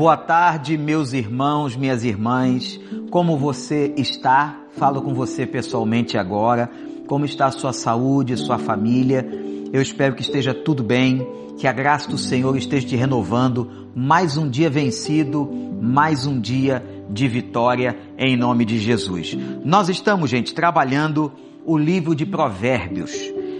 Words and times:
Boa 0.00 0.16
tarde, 0.16 0.78
meus 0.78 1.12
irmãos, 1.12 1.76
minhas 1.76 2.04
irmãs. 2.04 2.80
Como 3.10 3.36
você 3.36 3.92
está? 3.98 4.58
Falo 4.78 5.02
com 5.02 5.12
você 5.12 5.44
pessoalmente 5.44 6.16
agora. 6.16 6.70
Como 7.06 7.26
está 7.26 7.48
a 7.48 7.50
sua 7.50 7.74
saúde, 7.74 8.34
sua 8.38 8.56
família? 8.56 9.28
Eu 9.70 9.82
espero 9.82 10.14
que 10.14 10.22
esteja 10.22 10.54
tudo 10.54 10.82
bem, 10.82 11.28
que 11.58 11.66
a 11.66 11.72
graça 11.74 12.08
do 12.08 12.16
Senhor 12.16 12.56
esteja 12.56 12.86
te 12.86 12.96
renovando. 12.96 13.90
Mais 13.94 14.38
um 14.38 14.48
dia 14.48 14.70
vencido, 14.70 15.46
mais 15.82 16.24
um 16.24 16.40
dia 16.40 16.82
de 17.10 17.28
vitória 17.28 17.94
em 18.16 18.38
nome 18.38 18.64
de 18.64 18.78
Jesus. 18.78 19.36
Nós 19.62 19.90
estamos, 19.90 20.30
gente, 20.30 20.54
trabalhando 20.54 21.30
o 21.62 21.76
livro 21.76 22.14
de 22.14 22.24
Provérbios. 22.24 23.12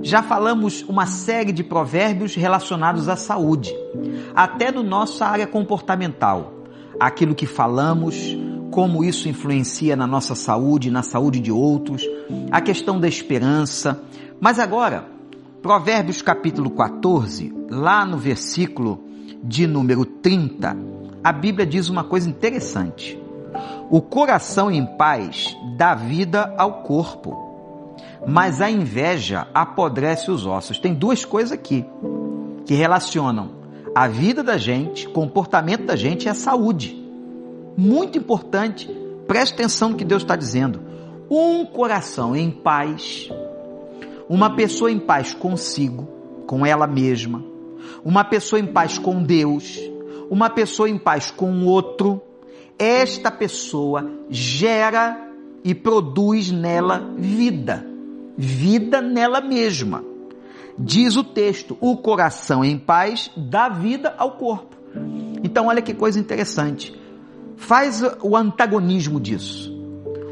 Já 0.00 0.22
falamos 0.22 0.82
uma 0.88 1.06
série 1.06 1.52
de 1.52 1.62
provérbios 1.62 2.34
relacionados 2.34 3.08
à 3.08 3.16
saúde, 3.16 3.74
até 4.34 4.70
no 4.70 4.82
nossa 4.82 5.26
área 5.26 5.46
comportamental. 5.46 6.54
Aquilo 6.98 7.34
que 7.34 7.46
falamos, 7.46 8.36
como 8.70 9.04
isso 9.04 9.28
influencia 9.28 9.94
na 9.96 10.06
nossa 10.06 10.34
saúde, 10.34 10.90
na 10.90 11.02
saúde 11.02 11.40
de 11.40 11.52
outros, 11.52 12.02
a 12.50 12.60
questão 12.60 12.98
da 12.98 13.08
esperança. 13.08 14.02
Mas 14.40 14.58
agora, 14.58 15.06
Provérbios 15.60 16.22
capítulo 16.22 16.70
14, 16.70 17.54
lá 17.70 18.04
no 18.04 18.16
versículo 18.16 19.04
de 19.42 19.66
número 19.66 20.04
30, 20.04 20.76
a 21.22 21.32
Bíblia 21.32 21.66
diz 21.66 21.88
uma 21.88 22.02
coisa 22.02 22.28
interessante. 22.28 23.20
O 23.90 24.00
coração 24.00 24.70
em 24.70 24.84
paz 24.96 25.56
dá 25.76 25.94
vida 25.94 26.54
ao 26.56 26.82
corpo 26.82 27.41
mas 28.26 28.60
a 28.60 28.70
inveja 28.70 29.46
apodrece 29.52 30.30
os 30.30 30.46
ossos. 30.46 30.78
Tem 30.78 30.94
duas 30.94 31.24
coisas 31.24 31.52
aqui 31.52 31.84
que 32.64 32.74
relacionam 32.74 33.50
a 33.94 34.08
vida 34.08 34.42
da 34.42 34.56
gente, 34.56 35.08
comportamento 35.08 35.84
da 35.84 35.96
gente 35.96 36.24
e 36.24 36.28
a 36.28 36.34
saúde. 36.34 36.96
Muito 37.76 38.18
importante, 38.18 38.88
preste 39.26 39.54
atenção 39.54 39.90
no 39.90 39.96
que 39.96 40.04
Deus 40.04 40.22
está 40.22 40.36
dizendo. 40.36 40.80
Um 41.30 41.64
coração 41.64 42.36
em 42.36 42.50
paz, 42.50 43.30
uma 44.28 44.54
pessoa 44.54 44.90
em 44.90 44.98
paz 44.98 45.32
consigo, 45.32 46.06
com 46.46 46.64
ela 46.64 46.86
mesma, 46.86 47.42
uma 48.04 48.24
pessoa 48.24 48.60
em 48.60 48.66
paz 48.66 48.98
com 48.98 49.22
Deus, 49.22 49.78
uma 50.30 50.50
pessoa 50.50 50.88
em 50.88 50.98
paz 50.98 51.30
com 51.30 51.50
o 51.50 51.66
outro, 51.66 52.20
esta 52.78 53.30
pessoa 53.30 54.10
gera 54.28 55.31
e 55.64 55.74
produz 55.74 56.50
nela 56.50 56.98
vida 57.16 57.92
vida 58.36 59.00
nela 59.00 59.40
mesma. 59.40 60.04
Diz 60.78 61.16
o 61.16 61.24
texto: 61.24 61.76
o 61.80 61.96
coração 61.96 62.64
em 62.64 62.78
paz 62.78 63.30
dá 63.36 63.68
vida 63.68 64.14
ao 64.18 64.32
corpo. 64.32 64.76
Então, 65.42 65.66
olha 65.66 65.82
que 65.82 65.94
coisa 65.94 66.18
interessante. 66.18 66.98
Faz 67.56 68.02
o 68.22 68.36
antagonismo 68.36 69.20
disso. 69.20 69.72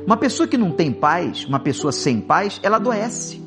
Uma 0.07 0.17
pessoa 0.17 0.49
que 0.49 0.57
não 0.57 0.73
tem 0.73 0.93
paz, 0.93 1.45
uma 1.45 1.61
pessoa 1.61 1.93
sem 1.93 2.21
paz, 2.21 2.59
ela 2.63 2.77
adoece. 2.77 3.41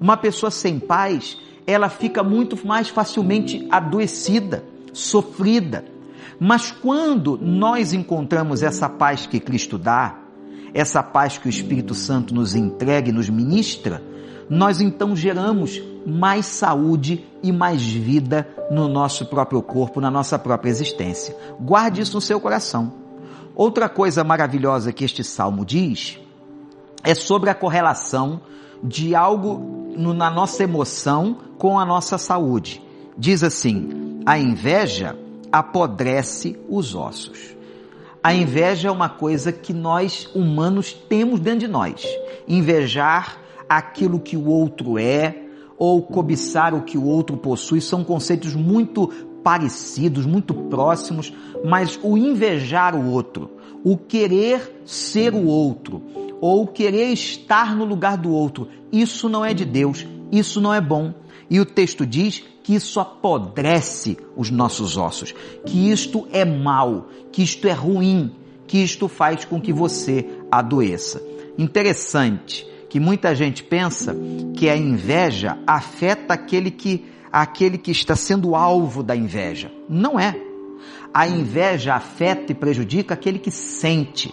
Uma 0.00 0.16
pessoa 0.16 0.50
sem 0.50 0.78
paz, 0.78 1.38
ela 1.66 1.88
fica 1.88 2.22
muito 2.22 2.66
mais 2.66 2.88
facilmente 2.88 3.66
adoecida, 3.70 4.64
sofrida. 4.92 5.84
Mas 6.38 6.70
quando 6.70 7.38
nós 7.40 7.92
encontramos 7.92 8.62
essa 8.62 8.88
paz 8.88 9.24
que 9.24 9.40
Cristo 9.40 9.78
dá, 9.78 10.23
essa 10.74 11.02
paz 11.02 11.38
que 11.38 11.46
o 11.46 11.50
Espírito 11.50 11.94
Santo 11.94 12.34
nos 12.34 12.54
entrega 12.54 13.08
e 13.08 13.12
nos 13.12 13.30
ministra, 13.30 14.02
nós 14.50 14.80
então 14.80 15.14
geramos 15.14 15.80
mais 16.04 16.46
saúde 16.46 17.24
e 17.42 17.50
mais 17.52 17.82
vida 17.82 18.46
no 18.70 18.88
nosso 18.88 19.24
próprio 19.26 19.62
corpo, 19.62 20.00
na 20.00 20.10
nossa 20.10 20.38
própria 20.38 20.70
existência. 20.70 21.34
Guarde 21.60 22.02
isso 22.02 22.16
no 22.16 22.20
seu 22.20 22.40
coração. 22.40 22.92
Outra 23.54 23.88
coisa 23.88 24.24
maravilhosa 24.24 24.92
que 24.92 25.04
este 25.04 25.22
salmo 25.22 25.64
diz 25.64 26.18
é 27.04 27.14
sobre 27.14 27.48
a 27.48 27.54
correlação 27.54 28.40
de 28.82 29.14
algo 29.14 29.94
no, 29.96 30.12
na 30.12 30.30
nossa 30.30 30.64
emoção 30.64 31.38
com 31.56 31.78
a 31.78 31.86
nossa 31.86 32.18
saúde. 32.18 32.82
Diz 33.16 33.44
assim: 33.44 34.20
a 34.26 34.38
inveja 34.38 35.16
apodrece 35.52 36.58
os 36.68 36.94
ossos. 36.94 37.54
A 38.24 38.32
inveja 38.32 38.88
é 38.88 38.90
uma 38.90 39.10
coisa 39.10 39.52
que 39.52 39.74
nós 39.74 40.30
humanos 40.34 40.94
temos 40.94 41.40
dentro 41.40 41.58
de 41.58 41.68
nós. 41.68 42.02
Invejar 42.48 43.38
aquilo 43.68 44.18
que 44.18 44.34
o 44.34 44.46
outro 44.46 44.98
é 44.98 45.42
ou 45.76 46.00
cobiçar 46.00 46.72
o 46.72 46.80
que 46.80 46.96
o 46.96 47.04
outro 47.04 47.36
possui 47.36 47.82
são 47.82 48.02
conceitos 48.02 48.54
muito 48.54 49.08
parecidos, 49.42 50.24
muito 50.24 50.54
próximos, 50.54 51.34
mas 51.62 52.00
o 52.02 52.16
invejar 52.16 52.96
o 52.96 53.10
outro, 53.10 53.50
o 53.84 53.94
querer 53.94 54.74
ser 54.86 55.34
o 55.34 55.44
outro, 55.44 56.02
ou 56.40 56.66
querer 56.66 57.12
estar 57.12 57.76
no 57.76 57.84
lugar 57.84 58.16
do 58.16 58.30
outro, 58.30 58.68
isso 58.90 59.28
não 59.28 59.44
é 59.44 59.52
de 59.52 59.66
Deus, 59.66 60.06
isso 60.32 60.62
não 60.62 60.72
é 60.72 60.80
bom. 60.80 61.12
E 61.50 61.60
o 61.60 61.66
texto 61.66 62.06
diz 62.06 62.42
que 62.64 62.74
isso 62.74 62.98
apodrece 62.98 64.16
os 64.34 64.50
nossos 64.50 64.96
ossos, 64.96 65.32
que 65.64 65.90
isto 65.90 66.26
é 66.32 66.44
mal, 66.44 67.08
que 67.30 67.42
isto 67.42 67.68
é 67.68 67.72
ruim, 67.72 68.32
que 68.66 68.78
isto 68.78 69.06
faz 69.06 69.44
com 69.44 69.60
que 69.60 69.72
você 69.72 70.26
adoeça. 70.50 71.22
Interessante 71.56 72.66
que 72.88 72.98
muita 72.98 73.34
gente 73.34 73.62
pensa 73.62 74.16
que 74.56 74.68
a 74.68 74.76
inveja 74.76 75.58
afeta 75.66 76.34
aquele 76.34 76.70
que 76.70 77.04
aquele 77.30 77.76
que 77.76 77.90
está 77.90 78.14
sendo 78.14 78.54
alvo 78.54 79.02
da 79.02 79.14
inveja. 79.14 79.70
Não 79.88 80.18
é. 80.18 80.34
A 81.12 81.28
inveja 81.28 81.94
afeta 81.94 82.52
e 82.52 82.54
prejudica 82.54 83.12
aquele 83.12 83.40
que 83.40 83.50
sente, 83.50 84.32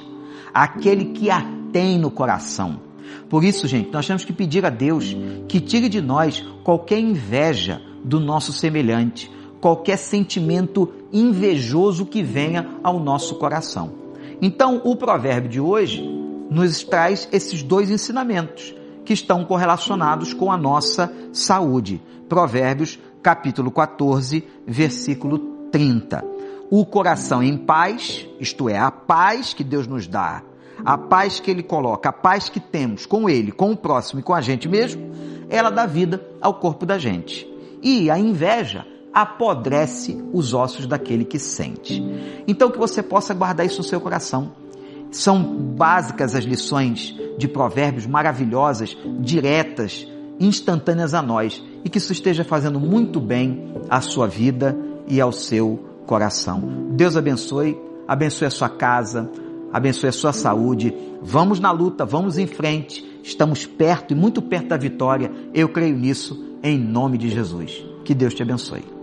aquele 0.54 1.06
que 1.06 1.30
a 1.30 1.44
tem 1.74 1.98
no 1.98 2.12
coração. 2.12 2.80
Por 3.30 3.44
isso, 3.44 3.68
gente, 3.68 3.92
nós 3.92 4.06
temos 4.06 4.24
que 4.24 4.32
pedir 4.32 4.66
a 4.66 4.70
Deus 4.70 5.16
que 5.48 5.60
tire 5.60 5.90
de 5.90 6.00
nós 6.00 6.46
qualquer 6.64 7.00
inveja, 7.00 7.82
do 8.04 8.20
nosso 8.20 8.52
semelhante, 8.54 9.32
qualquer 9.60 9.98
sentimento 9.98 10.92
invejoso 11.12 12.06
que 12.06 12.24
venha 12.24 12.68
ao 12.84 13.00
nosso 13.00 13.36
coração. 13.36 13.92
Então, 14.42 14.82
o 14.84 14.96
provérbio 14.96 15.50
de 15.50 15.60
hoje 15.60 16.02
nos 16.50 16.84
traz 16.84 17.30
esses 17.32 17.62
dois 17.62 17.92
ensinamentos 17.92 18.74
que 19.06 19.14
estão 19.14 19.46
correlacionados 19.46 20.34
com 20.34 20.52
a 20.52 20.58
nossa 20.58 21.14
saúde. 21.32 22.02
Provérbios, 22.28 23.00
capítulo 23.22 23.70
14, 23.72 24.44
versículo 24.66 25.38
30. 25.72 26.24
O 26.70 26.86
coração 26.86 27.44
em 27.44 27.58
paz, 27.58 28.28
isto 28.40 28.68
é, 28.68 28.78
a 28.80 28.90
paz 28.90 29.54
que 29.54 29.64
Deus 29.64 29.86
nos 29.86 30.08
dá, 30.08 30.42
a 30.84 30.98
paz 30.98 31.40
que 31.40 31.52
Ele 31.52 31.62
coloca, 31.62 32.10
a 32.10 32.14
paz 32.14 32.50
que 32.50 32.60
temos 32.60 33.06
com 33.06 33.30
Ele, 33.30 33.52
com 33.52 33.72
o 33.72 33.78
próximo 33.78 34.22
e 34.22 34.24
com 34.24 34.34
a 34.34 34.42
gente 34.42 34.68
mesmo, 34.68 35.12
ela 35.50 35.70
dá 35.70 35.86
vida 35.86 36.26
ao 36.42 36.56
corpo 36.56 36.86
da 36.86 36.98
gente. 36.98 37.51
E 37.82 38.10
a 38.10 38.18
inveja 38.18 38.86
apodrece 39.14 40.24
os 40.32 40.54
ossos 40.54 40.88
daquele 40.88 41.26
que 41.26 41.38
sente. 41.38 42.02
Então 42.48 42.72
que 42.72 42.78
você 42.78 43.04
possa 43.04 43.34
guardar 43.34 43.66
isso 43.66 43.80
no 43.80 43.84
seu 43.84 44.00
coração. 44.00 44.52
São 45.12 45.44
básicas 45.44 46.36
as 46.36 46.46
lições 46.46 47.14
de 47.38 47.48
provérbios 47.48 48.08
maravilhosas, 48.08 48.98
diretas, 49.20 50.08
instantâneas 50.40 51.14
a 51.14 51.22
nós 51.22 51.62
e 51.84 51.90
que 51.90 51.98
isso 51.98 52.14
esteja 52.14 52.44
fazendo 52.44 52.80
muito 52.80 53.20
bem 53.20 53.74
à 53.90 54.00
sua 54.00 54.28
vida 54.28 54.78
e 55.08 55.20
ao 55.20 55.32
seu 55.32 55.80
coração. 56.06 56.62
Deus 56.92 57.18
abençoe, 57.18 57.78
abençoe 58.08 58.48
a 58.48 58.52
sua 58.52 58.70
casa, 58.70 59.30
abençoe 59.74 60.10
a 60.10 60.14
sua 60.14 60.32
saúde. 60.32 60.96
Vamos 61.22 61.60
na 61.60 61.72
luta, 61.72 62.06
vamos 62.06 62.38
em 62.38 62.48
frente. 62.48 63.06
Estamos 63.22 63.66
perto 63.66 64.14
e 64.14 64.16
muito 64.16 64.42
perto 64.42 64.70
da 64.70 64.78
vitória. 64.78 65.32
Eu 65.54 65.70
creio 65.70 65.96
nisso 65.96 66.51
em 66.64 66.78
nome 66.78 67.18
de 67.18 67.30
Jesus. 67.30 67.84
Que 68.06 68.14
Deus 68.14 68.34
te 68.34 68.44
abençoe. 68.44 69.01